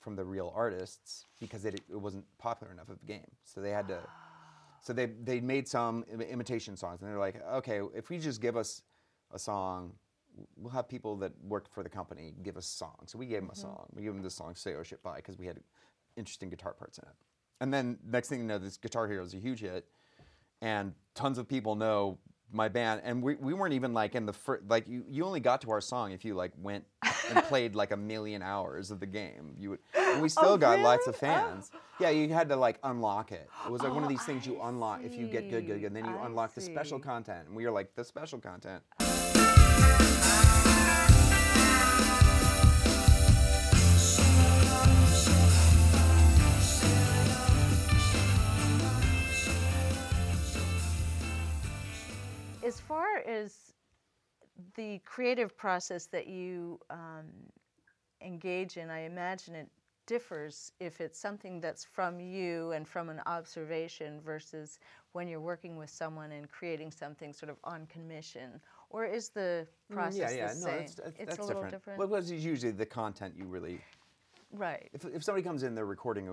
[0.00, 3.30] from the real artists because it, it wasn't popular enough of a game.
[3.44, 4.00] So they had to.
[4.04, 4.26] Ah.
[4.82, 8.56] So they they made some imitation songs, and they're like, okay, if we just give
[8.56, 8.82] us
[9.30, 9.92] a song,
[10.56, 12.96] we'll have people that work for the company give us a song.
[13.06, 13.60] So we gave them a mm-hmm.
[13.60, 13.86] song.
[13.94, 15.60] We gave them the song "Say Oh Shit Bye" because we had
[16.16, 17.14] interesting guitar parts in it.
[17.60, 19.86] And then next thing you know, this Guitar Hero is a huge hit,
[20.62, 22.18] and tons of people know
[22.52, 23.02] my band.
[23.04, 25.70] And we, we weren't even like in the first like you, you only got to
[25.70, 26.84] our song if you like went
[27.28, 29.54] and played like a million hours of the game.
[29.58, 31.34] You would, and we still got lots of really?
[31.34, 31.48] Oh.
[31.50, 31.70] fans.
[32.00, 33.48] Yeah, you had to like unlock it.
[33.66, 35.80] It was like one of Oh, these things you unlock if you get good, good,
[35.80, 35.92] good.
[35.92, 36.16] And then you.
[36.16, 37.46] I unlock the special content.
[37.46, 38.82] And we were like, the special content.
[52.70, 53.74] As far as
[54.76, 57.26] the creative process that you um,
[58.22, 59.68] engage in, I imagine it
[60.06, 64.78] differs if it's something that's from you and from an observation versus
[65.12, 68.60] when you're working with someone and creating something sort of on commission.
[68.90, 70.78] Or is the process Mm, yeah, yeah, the no, same?
[70.78, 71.74] that's, that's, it's that's a little different.
[71.74, 72.06] different.
[72.10, 73.80] Well, it's usually the content you really.
[74.52, 74.90] right.
[74.92, 76.28] If, if somebody comes in, they're recording.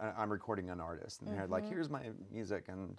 [0.00, 1.52] A, I'm recording an artist, and they're Mm-hmm.
[1.54, 2.96] like, "Here's my music, and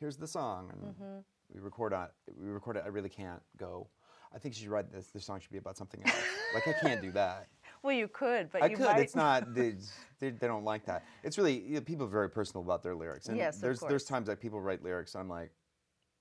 [0.00, 1.18] here's the song," and Mm-hmm.
[1.54, 2.08] We record on.
[2.40, 2.82] We record it.
[2.84, 3.88] I really can't go.
[4.34, 5.06] I think you should write this.
[5.08, 6.16] This song should be about something else.
[6.54, 7.48] like I can't do that.
[7.82, 8.86] Well, you could, but I you could.
[8.86, 9.00] might.
[9.00, 9.54] It's not.
[9.54, 9.74] They,
[10.18, 11.04] they, they don't like that.
[11.22, 13.28] It's really you know, people are very personal about their lyrics.
[13.28, 13.90] And Yes, of there's course.
[13.90, 15.14] there's times that people write lyrics.
[15.14, 15.50] I'm like,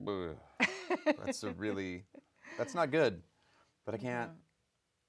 [1.24, 2.04] that's a really,
[2.58, 3.22] that's not good.
[3.86, 4.08] But I mm-hmm.
[4.08, 4.32] can't.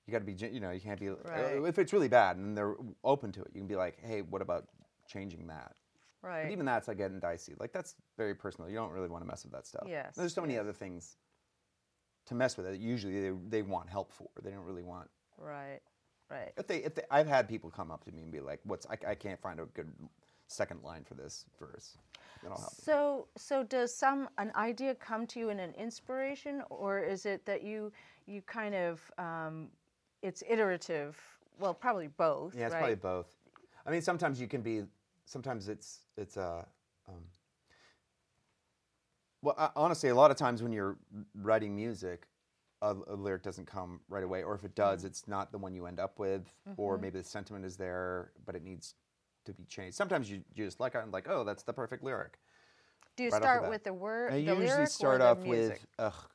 [0.07, 0.55] You got to be.
[0.55, 1.09] You know, you can't be.
[1.09, 1.57] Right.
[1.67, 4.41] if it's really bad and they're open to it, you can be like, hey, what
[4.41, 4.69] about
[5.09, 5.73] changing that?
[6.25, 6.45] Right.
[6.45, 7.55] But even that's like getting dicey.
[7.59, 8.69] Like that's very personal.
[8.69, 9.85] You don't really want to mess with that stuff.
[9.87, 10.61] Yes, There's so many yes.
[10.61, 11.17] other things
[12.27, 14.29] to mess with that Usually they, they want help for.
[14.43, 15.09] They don't really want
[15.39, 15.81] right.
[16.31, 16.53] Right.
[16.57, 18.87] if they, if they, I've had people come up to me and be like, "What's
[18.87, 19.93] I, I can't find a good
[20.49, 21.99] second line for this verse,"
[22.43, 22.73] then I'll help.
[22.79, 22.83] you.
[22.83, 27.45] So, so does some an idea come to you in an inspiration, or is it
[27.45, 27.93] that you
[28.27, 29.69] you kind of um,
[30.23, 31.19] it's iterative?
[31.61, 32.57] Well, probably both.
[32.57, 32.81] Yeah, it's right?
[32.81, 33.27] probably both.
[33.87, 34.83] I mean, sometimes you can be,
[35.25, 36.65] sometimes it's it's uh,
[37.09, 37.23] um,
[39.43, 40.97] well, uh, honestly, a lot of times when you're
[41.35, 42.27] writing music,
[42.83, 45.75] a, a lyric doesn't come right away, or if it does, it's not the one
[45.75, 48.95] you end up with, or maybe the sentiment is there, but it needs
[49.45, 49.97] to be changed.
[49.97, 52.39] Sometimes you, you just like it and like, oh, that's the perfect lyric.
[53.17, 55.39] Do you right off the start with the word, I the usually start or off
[55.41, 55.73] music?
[55.73, 56.31] with ugh,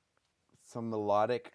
[0.70, 1.52] some melodic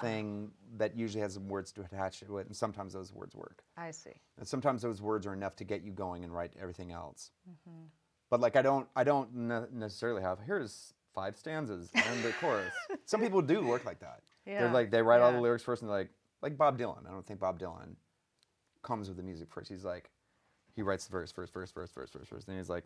[0.00, 3.64] thing that usually has some words to attach to it, and sometimes those words work.
[3.76, 4.10] I see.
[4.38, 7.30] And sometimes those words are enough to get you going and write everything else.
[7.48, 7.84] Mm-hmm.
[8.28, 12.72] But like I don't, I don't ne- necessarily have here's five stanzas and the chorus.
[13.06, 14.20] Some people do work like that.
[14.46, 16.10] Yeah, They're like they write all the lyrics first and they're like
[16.42, 17.08] like Bob Dylan.
[17.08, 17.94] I don't think Bob Dylan
[18.82, 19.70] comes with the music first.
[19.70, 20.10] He's like
[20.76, 22.44] he writes the verse first, verse, verse, verse, verse, verse.
[22.44, 22.84] Then he's like.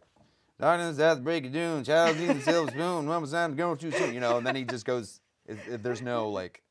[0.61, 3.57] Darkness at the break of doom, child needs a silver spoon, one was time to
[3.57, 6.63] go too soon, you know, and then he just goes, it- there's no like,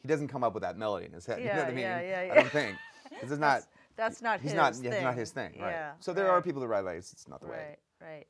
[0.00, 1.72] he doesn't come up with that melody in his head, you know Yeah, what I
[1.72, 1.84] mean?
[1.86, 2.78] yeah, yeah, I don't think.
[3.20, 3.62] 'Cause it's not,
[3.96, 4.84] That's not he's his not thing.
[4.84, 7.40] yeah, not his thing right Yeah, so there are people that write like it's not
[7.40, 8.26] the way Right, right.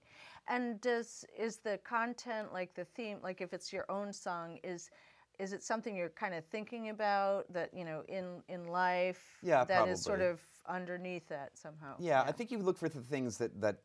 [0.49, 4.91] And does is the content like the theme like if it's your own song is
[5.39, 9.65] is it something you're kind of thinking about that you know in in life Yeah,
[9.65, 9.93] probably.
[9.93, 13.39] that is sort of underneath that somehow yeah, i think you look for the things
[13.39, 13.79] that that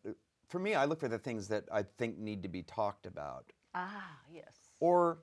[0.50, 3.52] for me i look for the things that i think need to be talked about
[3.76, 5.20] ah yes or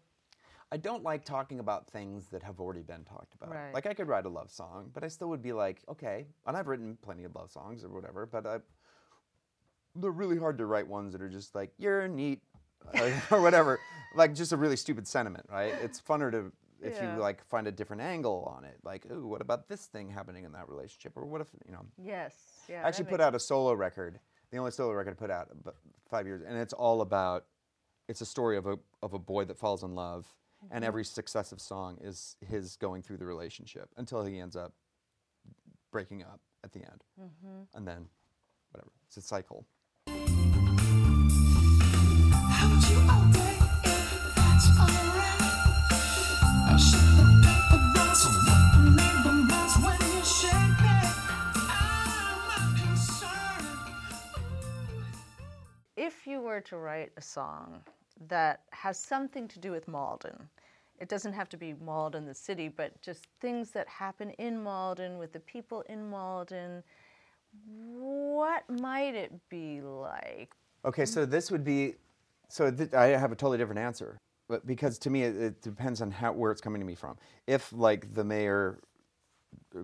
[0.75, 3.73] i don't like talking about things that have already been talked about Right.
[3.73, 6.57] like i could write a love song but i still would be like okay and
[6.57, 8.59] i've written plenty of love songs or whatever but I,
[9.97, 12.41] they're really hard to write ones that are just like you're neat
[13.31, 13.79] or whatever
[14.17, 17.15] like just a really stupid sentiment right it's funner to if Yeah.
[17.15, 20.45] you like find a different angle on it like ooh what about this thing happening
[20.45, 22.35] in that relationship or what if you know yes
[22.69, 24.19] yeah I actually put out a solo record,
[24.51, 25.77] the only solo record I put out about
[26.11, 27.47] five years, and it's all about.
[28.09, 30.27] It's a story of a of a boy that falls in love,
[30.65, 30.75] Mm-hmm.
[30.77, 34.73] and every successive song is his going through the relationship until he ends up
[35.93, 37.63] breaking up at the end, Mm-hmm.
[37.77, 38.07] and then
[38.71, 38.91] whatever.
[39.07, 39.67] It's a cycle.
[40.07, 40.15] How
[42.71, 45.43] would you all day if that's alright?
[46.67, 51.13] I should have bet the boss on what the neighbor wants when you shake it.
[51.71, 53.69] I'm not concerned.
[55.97, 57.83] if you were to write a song
[58.29, 60.49] that has something to do with Malden,
[61.01, 65.19] it doesn't have to be Malden, the city, but just things that happen in Malden
[65.19, 66.83] with the people in Malden,
[67.67, 70.55] what might it be like?
[70.85, 71.95] Okay, so this would be,
[72.49, 76.01] so th- I have a totally different answer, but because to me it, it depends
[76.01, 77.17] on how where it's coming to me from.
[77.47, 78.79] If like the mayor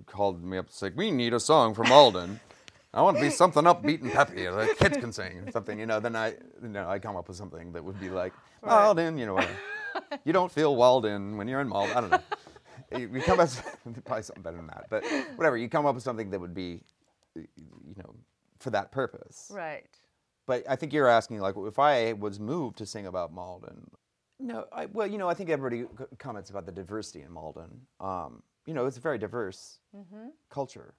[0.07, 2.41] called me up, it's like we need a song from Alden.
[2.93, 6.01] I want to be something upbeat and peppy, that kids can sing something, you know.
[6.01, 6.31] Then I,
[6.63, 8.33] you know, I come up with something that would be like
[8.65, 9.35] Malden, you know.
[9.35, 9.55] Whatever.
[10.25, 11.97] you don't feel Walden when you're in Malden.
[11.97, 12.23] I don't know.
[12.99, 13.49] You come up
[13.85, 15.05] with probably something better than that, but
[15.37, 15.57] whatever.
[15.57, 16.83] You come up with something that would be,
[17.37, 18.17] you know,
[18.59, 19.49] for that purpose.
[19.55, 19.85] Right.
[20.45, 23.89] But I think you're asking, like, if I was moved to sing about Malden.
[24.41, 25.87] No, I, well, you know, I think everybody
[26.19, 27.83] comments about the diversity in Malden.
[28.01, 29.79] Um, you know, it's a very diverse
[30.49, 30.95] culture.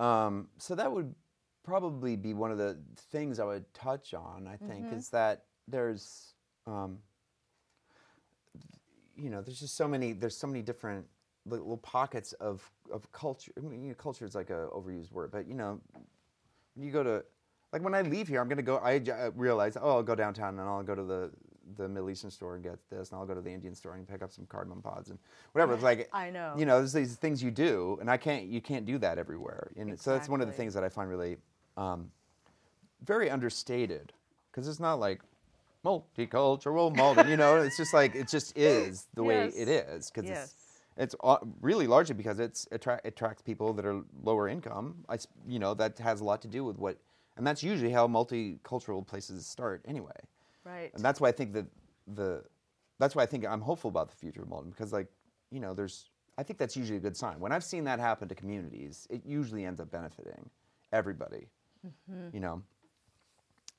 [0.00, 1.14] Um, so that would
[1.62, 2.78] probably be one of the
[3.12, 4.48] things I would touch on.
[4.48, 6.34] I think is that there's,
[6.66, 6.98] um,
[9.14, 10.12] you know, there's just so many.
[10.14, 11.06] There's so many different
[11.44, 13.52] little pockets of of culture.
[13.58, 15.80] I mean, you know, culture is like a overused word, but you know,
[16.76, 17.22] you go to
[17.72, 18.78] like when I leave here, I'm gonna go.
[18.78, 21.30] I, uh, realize, oh, I'll go downtown and I'll go to the
[21.76, 24.06] the Middle Eastern store and get this, and I'll go to the Indian store and
[24.08, 25.18] pick up some cardamom pods and
[25.52, 25.74] whatever.
[25.74, 26.54] It's like I know.
[26.56, 28.44] You know, there's these things you do, and I can't.
[28.46, 29.70] You can't do that everywhere.
[29.76, 31.36] And so that's one of the things that I find really
[31.76, 32.10] um,
[33.04, 34.12] very understated
[34.50, 35.20] because it's not like
[35.84, 37.28] multicultural, multi.
[37.30, 40.54] You know, it's just like it just is the way it is because Yes.
[40.96, 41.14] it's it's
[41.60, 45.04] really largely because it's attra- attracts people that are lower income.
[45.08, 46.98] I, you know, that has a lot to do with what,
[47.38, 50.12] and that's usually how multicultural places start anyway.
[50.64, 50.90] Right.
[50.94, 51.66] And that's why I think that
[52.06, 52.44] the,
[52.98, 55.08] that's why I think I'm hopeful about the future of Malden because like,
[55.50, 57.40] you know, there's, I think that's usually a good sign.
[57.40, 60.48] When I've seen that happen to communities, it usually ends up benefiting
[60.92, 61.48] everybody.
[61.86, 62.34] Mm-hmm.
[62.34, 62.62] You know,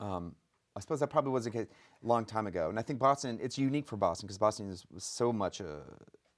[0.00, 0.34] um,
[0.76, 1.66] I suppose that probably was a case
[2.02, 3.38] a long time ago, and I think Boston.
[3.42, 5.80] It's unique for Boston because Boston is so much a,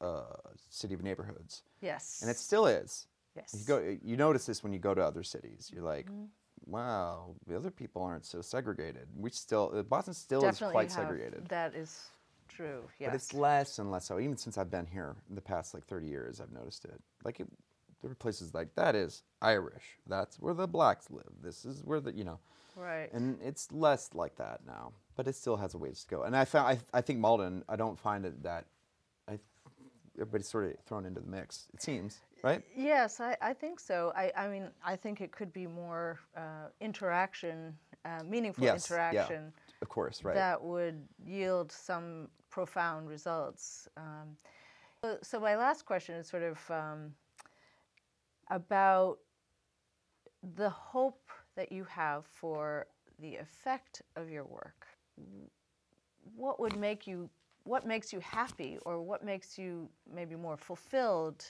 [0.00, 0.22] a
[0.68, 2.18] city of neighborhoods, yes.
[2.20, 3.06] and it still is.
[3.36, 3.56] Yes.
[3.58, 3.96] You go.
[4.02, 5.70] You notice this when you go to other cities.
[5.72, 6.24] You're like, mm-hmm.
[6.66, 9.08] Wow, the other people aren't so segregated.
[9.16, 11.48] We still uh, Boston still Definitely is quite have- segregated.
[11.48, 12.08] That is
[12.48, 12.82] true.
[12.98, 13.08] Yes.
[13.08, 14.18] But it's less and less so.
[14.18, 17.00] Even since I've been here in the past like 30 years, I've noticed it.
[17.24, 17.48] Like it,
[18.02, 19.84] there are places like that is Irish.
[20.06, 21.32] That's where the blacks live.
[21.42, 22.38] This is where the you know,
[22.76, 23.12] right.
[23.12, 24.92] and it's less like that now.
[25.16, 26.22] But it still has a ways to go.
[26.22, 27.64] And I found I, I think Malden.
[27.68, 28.66] I don't find it that.
[29.28, 29.38] I
[30.16, 31.66] everybody's sort of thrown into the mix.
[31.72, 32.62] It seems right.
[32.76, 34.12] Yes, I, I think so.
[34.16, 38.96] I, I mean, I think it could be more uh, interaction, uh, meaningful Yes, yeah.
[38.96, 39.52] interaction
[39.82, 40.34] Of course, right.
[40.34, 43.88] that would yield some profound results.
[43.96, 44.36] Um,
[45.02, 47.12] so, so my last question is sort of um,
[48.50, 49.18] about
[50.56, 52.86] the hope that you have for
[53.20, 54.86] the effect of your work.
[56.36, 57.30] What would make you,
[57.64, 61.44] what makes you happy, or what makes you maybe more fulfilled?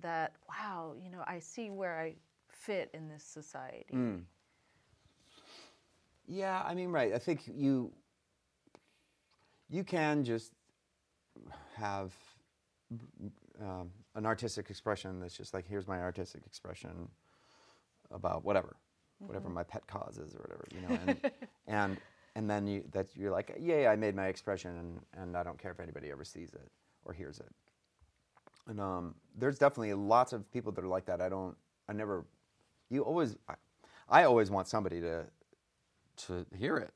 [0.00, 2.14] That wow, you know, I see where I
[2.48, 3.86] fit in this society.
[3.92, 4.22] Mm.
[6.26, 7.12] Yeah, I mean, right.
[7.12, 7.92] I think you
[9.68, 10.52] you can just
[11.76, 12.12] have
[13.60, 17.08] um, an artistic expression that's just like, here's my artistic expression
[18.10, 18.76] about whatever,
[19.18, 21.30] whatever my pet cause is or whatever, you know, and
[21.66, 22.00] and
[22.36, 25.58] and then you that you're like, yay, I made my expression, and and I don't
[25.58, 26.70] care if anybody ever sees it
[27.04, 27.52] or hears it.
[28.68, 31.20] And um, there's definitely lots of people that are like that.
[31.20, 31.56] I don't,
[31.88, 32.24] I never,
[32.88, 33.54] you always, I,
[34.08, 35.24] I always want somebody to
[36.26, 36.92] to hear it.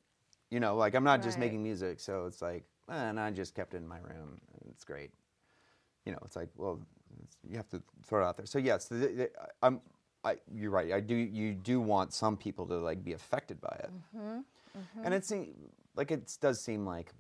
[0.51, 3.55] You know, like I'm not just making music, so it's like, eh, and I just
[3.55, 4.39] kept it in my room.
[4.61, 5.11] And it's great.
[6.05, 6.81] You know, it's like, well,
[7.25, 8.47] it's, you have to throw it out there.
[8.47, 9.31] So yes, the, the,
[9.63, 9.81] I'm.
[10.27, 10.93] I, you're right.
[10.93, 11.15] I do.
[11.15, 13.91] You do want some people to like be affected by it,
[15.05, 15.49] and it seems
[15.97, 17.13] like it does seem like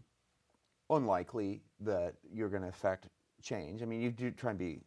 [0.90, 3.08] unlikely that you're going to affect
[3.44, 3.82] change.
[3.82, 4.80] I mean, you do try and be.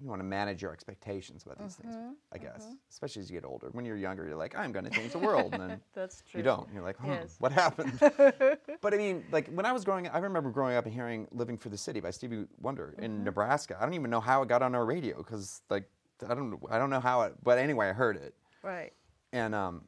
[0.00, 1.94] You want to manage your expectations about these things,
[2.32, 2.66] I guess.
[2.90, 3.68] Especially as you get older.
[3.70, 6.38] When you're younger, you're like, I'm going to change the world, and then That's true.
[6.38, 6.66] you don't.
[6.74, 7.36] You're like, hmm, Yes.
[7.38, 7.98] what happened?
[8.00, 11.28] but I mean, like when I was growing up, I remember growing up and hearing
[11.30, 13.04] "Living for the City" by Stevie Wonder Mm-hmm.
[13.04, 13.76] in Nebraska.
[13.78, 15.84] I don't even know how it got on our radio because, like,
[16.28, 17.34] I don't, I don't know how it.
[17.44, 18.92] But anyway, I heard it, Right.
[19.32, 19.82] and um,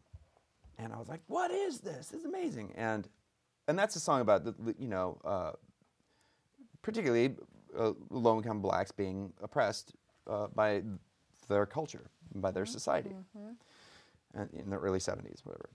[0.79, 2.09] and I was like, "What is this?
[2.09, 3.09] This is amazing!" And
[3.67, 5.53] and that's a song about the- you know, uh,
[6.83, 7.35] particularly
[7.79, 9.93] uh, low-income blacks being oppressed
[10.29, 10.83] uh, by
[11.49, 13.15] their culture, by their society,
[14.35, 15.69] and in the early '70s, whatever.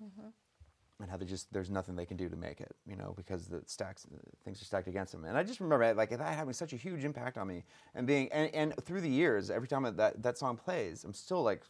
[1.01, 3.47] And how they just there's nothing they can do to make it, you know, because
[3.47, 4.05] the stacks
[4.43, 5.23] things are stacked against them.
[5.23, 7.63] And I just remember like that having such a huge impact on me,
[7.95, 11.41] and being and, and through the years, every time that that song plays, I'm still
[11.41, 11.63] like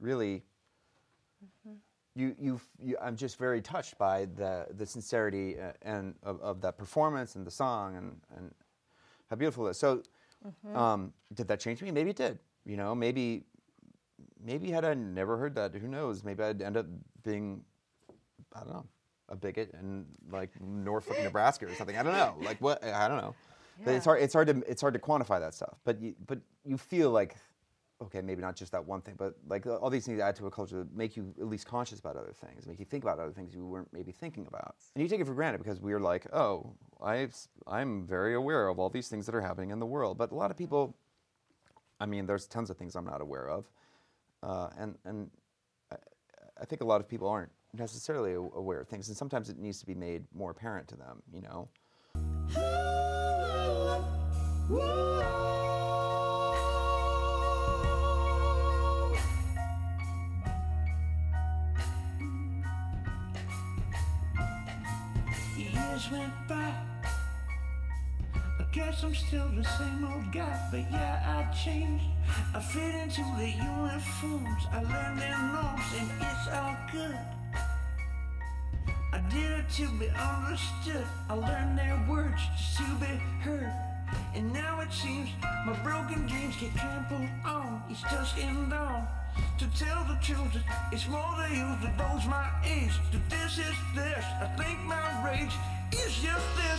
[0.00, 0.44] really
[2.18, 6.60] you, you, you, I'm just very touched by the, the sincerity uh, and of, of
[6.62, 8.52] that performance and the song and, and
[9.30, 9.78] how beautiful it is.
[9.78, 10.02] So,
[10.74, 11.90] um, did that change me?
[11.90, 12.38] Maybe it did.
[12.64, 13.44] You know, maybe,
[14.44, 16.24] maybe had I never heard that, who knows?
[16.24, 16.86] Maybe I'd end up
[17.22, 17.62] being,
[18.54, 18.86] I don't know,
[19.28, 21.96] a bigot in like Norfolk, Nebraska or something.
[21.96, 22.36] I don't know.
[22.42, 22.82] Like what?
[22.82, 23.34] I don't know.
[23.84, 24.22] But it's hard.
[24.22, 25.76] It's hard to it's hard to quantify that stuff.
[25.84, 27.36] But you, but you feel like
[28.00, 30.50] okay, maybe not just that one thing, but like all these things add to a
[30.50, 33.32] culture that make you at least conscious about other things, make you think about other
[33.32, 34.76] things you weren't maybe thinking about.
[34.94, 37.28] And you take it for granted because we're like, oh, i
[37.66, 40.16] I'm very aware of all these things that are happening in the world.
[40.16, 40.96] But a lot of people,
[41.98, 43.68] I mean, there's tons of things I'm not aware of.
[44.42, 45.30] Uh, and and
[45.90, 45.96] I,
[46.60, 49.08] I think a lot of people aren't necessarily aware of things.
[49.08, 51.68] And sometimes it needs to be made more apparent to them, you know?
[65.98, 66.72] Years went by.
[68.24, 72.04] I guess I'm still the same old guy, but yeah, I changed.
[72.54, 74.62] I fit into the uniforms.
[74.70, 77.18] I learned their norms, and it's all good.
[79.12, 81.06] I did it to be understood.
[81.30, 83.72] I learned their words just to be heard.
[84.36, 85.30] And now it seems
[85.66, 89.08] my broken dreams get trampled on each dusk and dawn.
[89.58, 92.92] To tell the children, it's more they use to those my age.
[93.10, 94.24] That this is this.
[94.40, 95.54] I think my rage
[95.92, 96.78] is just this.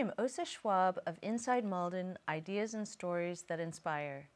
[0.00, 4.30] Am Osa Schwab of Inside Malden Ideas and Stories That Inspire.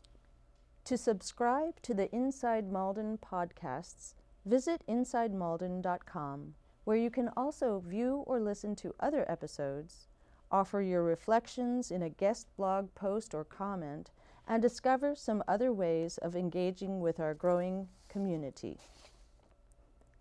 [0.85, 4.13] To subscribe to the Inside Malden podcasts,
[4.45, 6.55] visit InsideMalden.com,
[6.85, 10.07] where you can also view or listen to other episodes,
[10.51, 14.11] offer your reflections in a guest blog post or comment,
[14.47, 18.77] and discover some other ways of engaging with our growing community.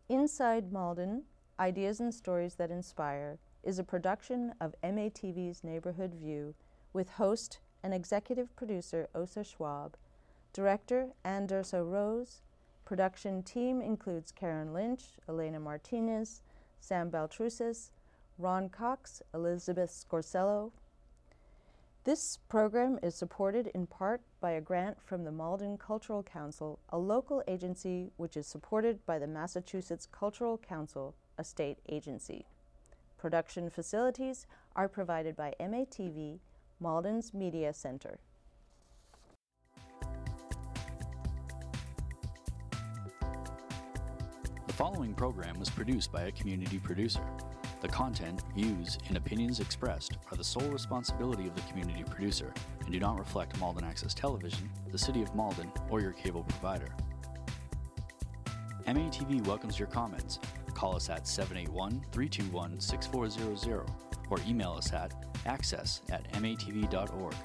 [0.08, 1.24] Inside Malden
[1.60, 6.54] Ideas and Stories That Inspire is a production of MATV's Neighborhood View
[6.92, 9.96] with host and executive producer Osa Schwab,
[10.52, 12.42] director Anderso Rose.
[12.86, 16.42] Production team includes Karen Lynch, Elena Martinez,
[16.80, 17.92] Sam Baltrusis,
[18.38, 20.72] Ron Cox, Elizabeth Scorsello.
[22.04, 26.98] This program is supported in part by a grant from the Malden Cultural Council, a
[26.98, 32.46] local agency which is supported by the Massachusetts Cultural Council, a state agency.
[33.24, 36.40] Production facilities are provided by MATV,
[36.82, 38.20] Malden's Media Center.
[44.68, 47.24] The following program was produced by a community producer.
[47.80, 52.92] The content, views, and opinions expressed are the sole responsibility of the community producer and
[52.92, 56.94] do not reflect Malden Access Television, the City of Malden, or your cable provider.
[58.86, 60.40] MATV welcomes your comments.
[60.74, 63.90] Call us at 781 321 6400
[64.30, 65.14] or email us at
[65.46, 67.36] access at matv.org.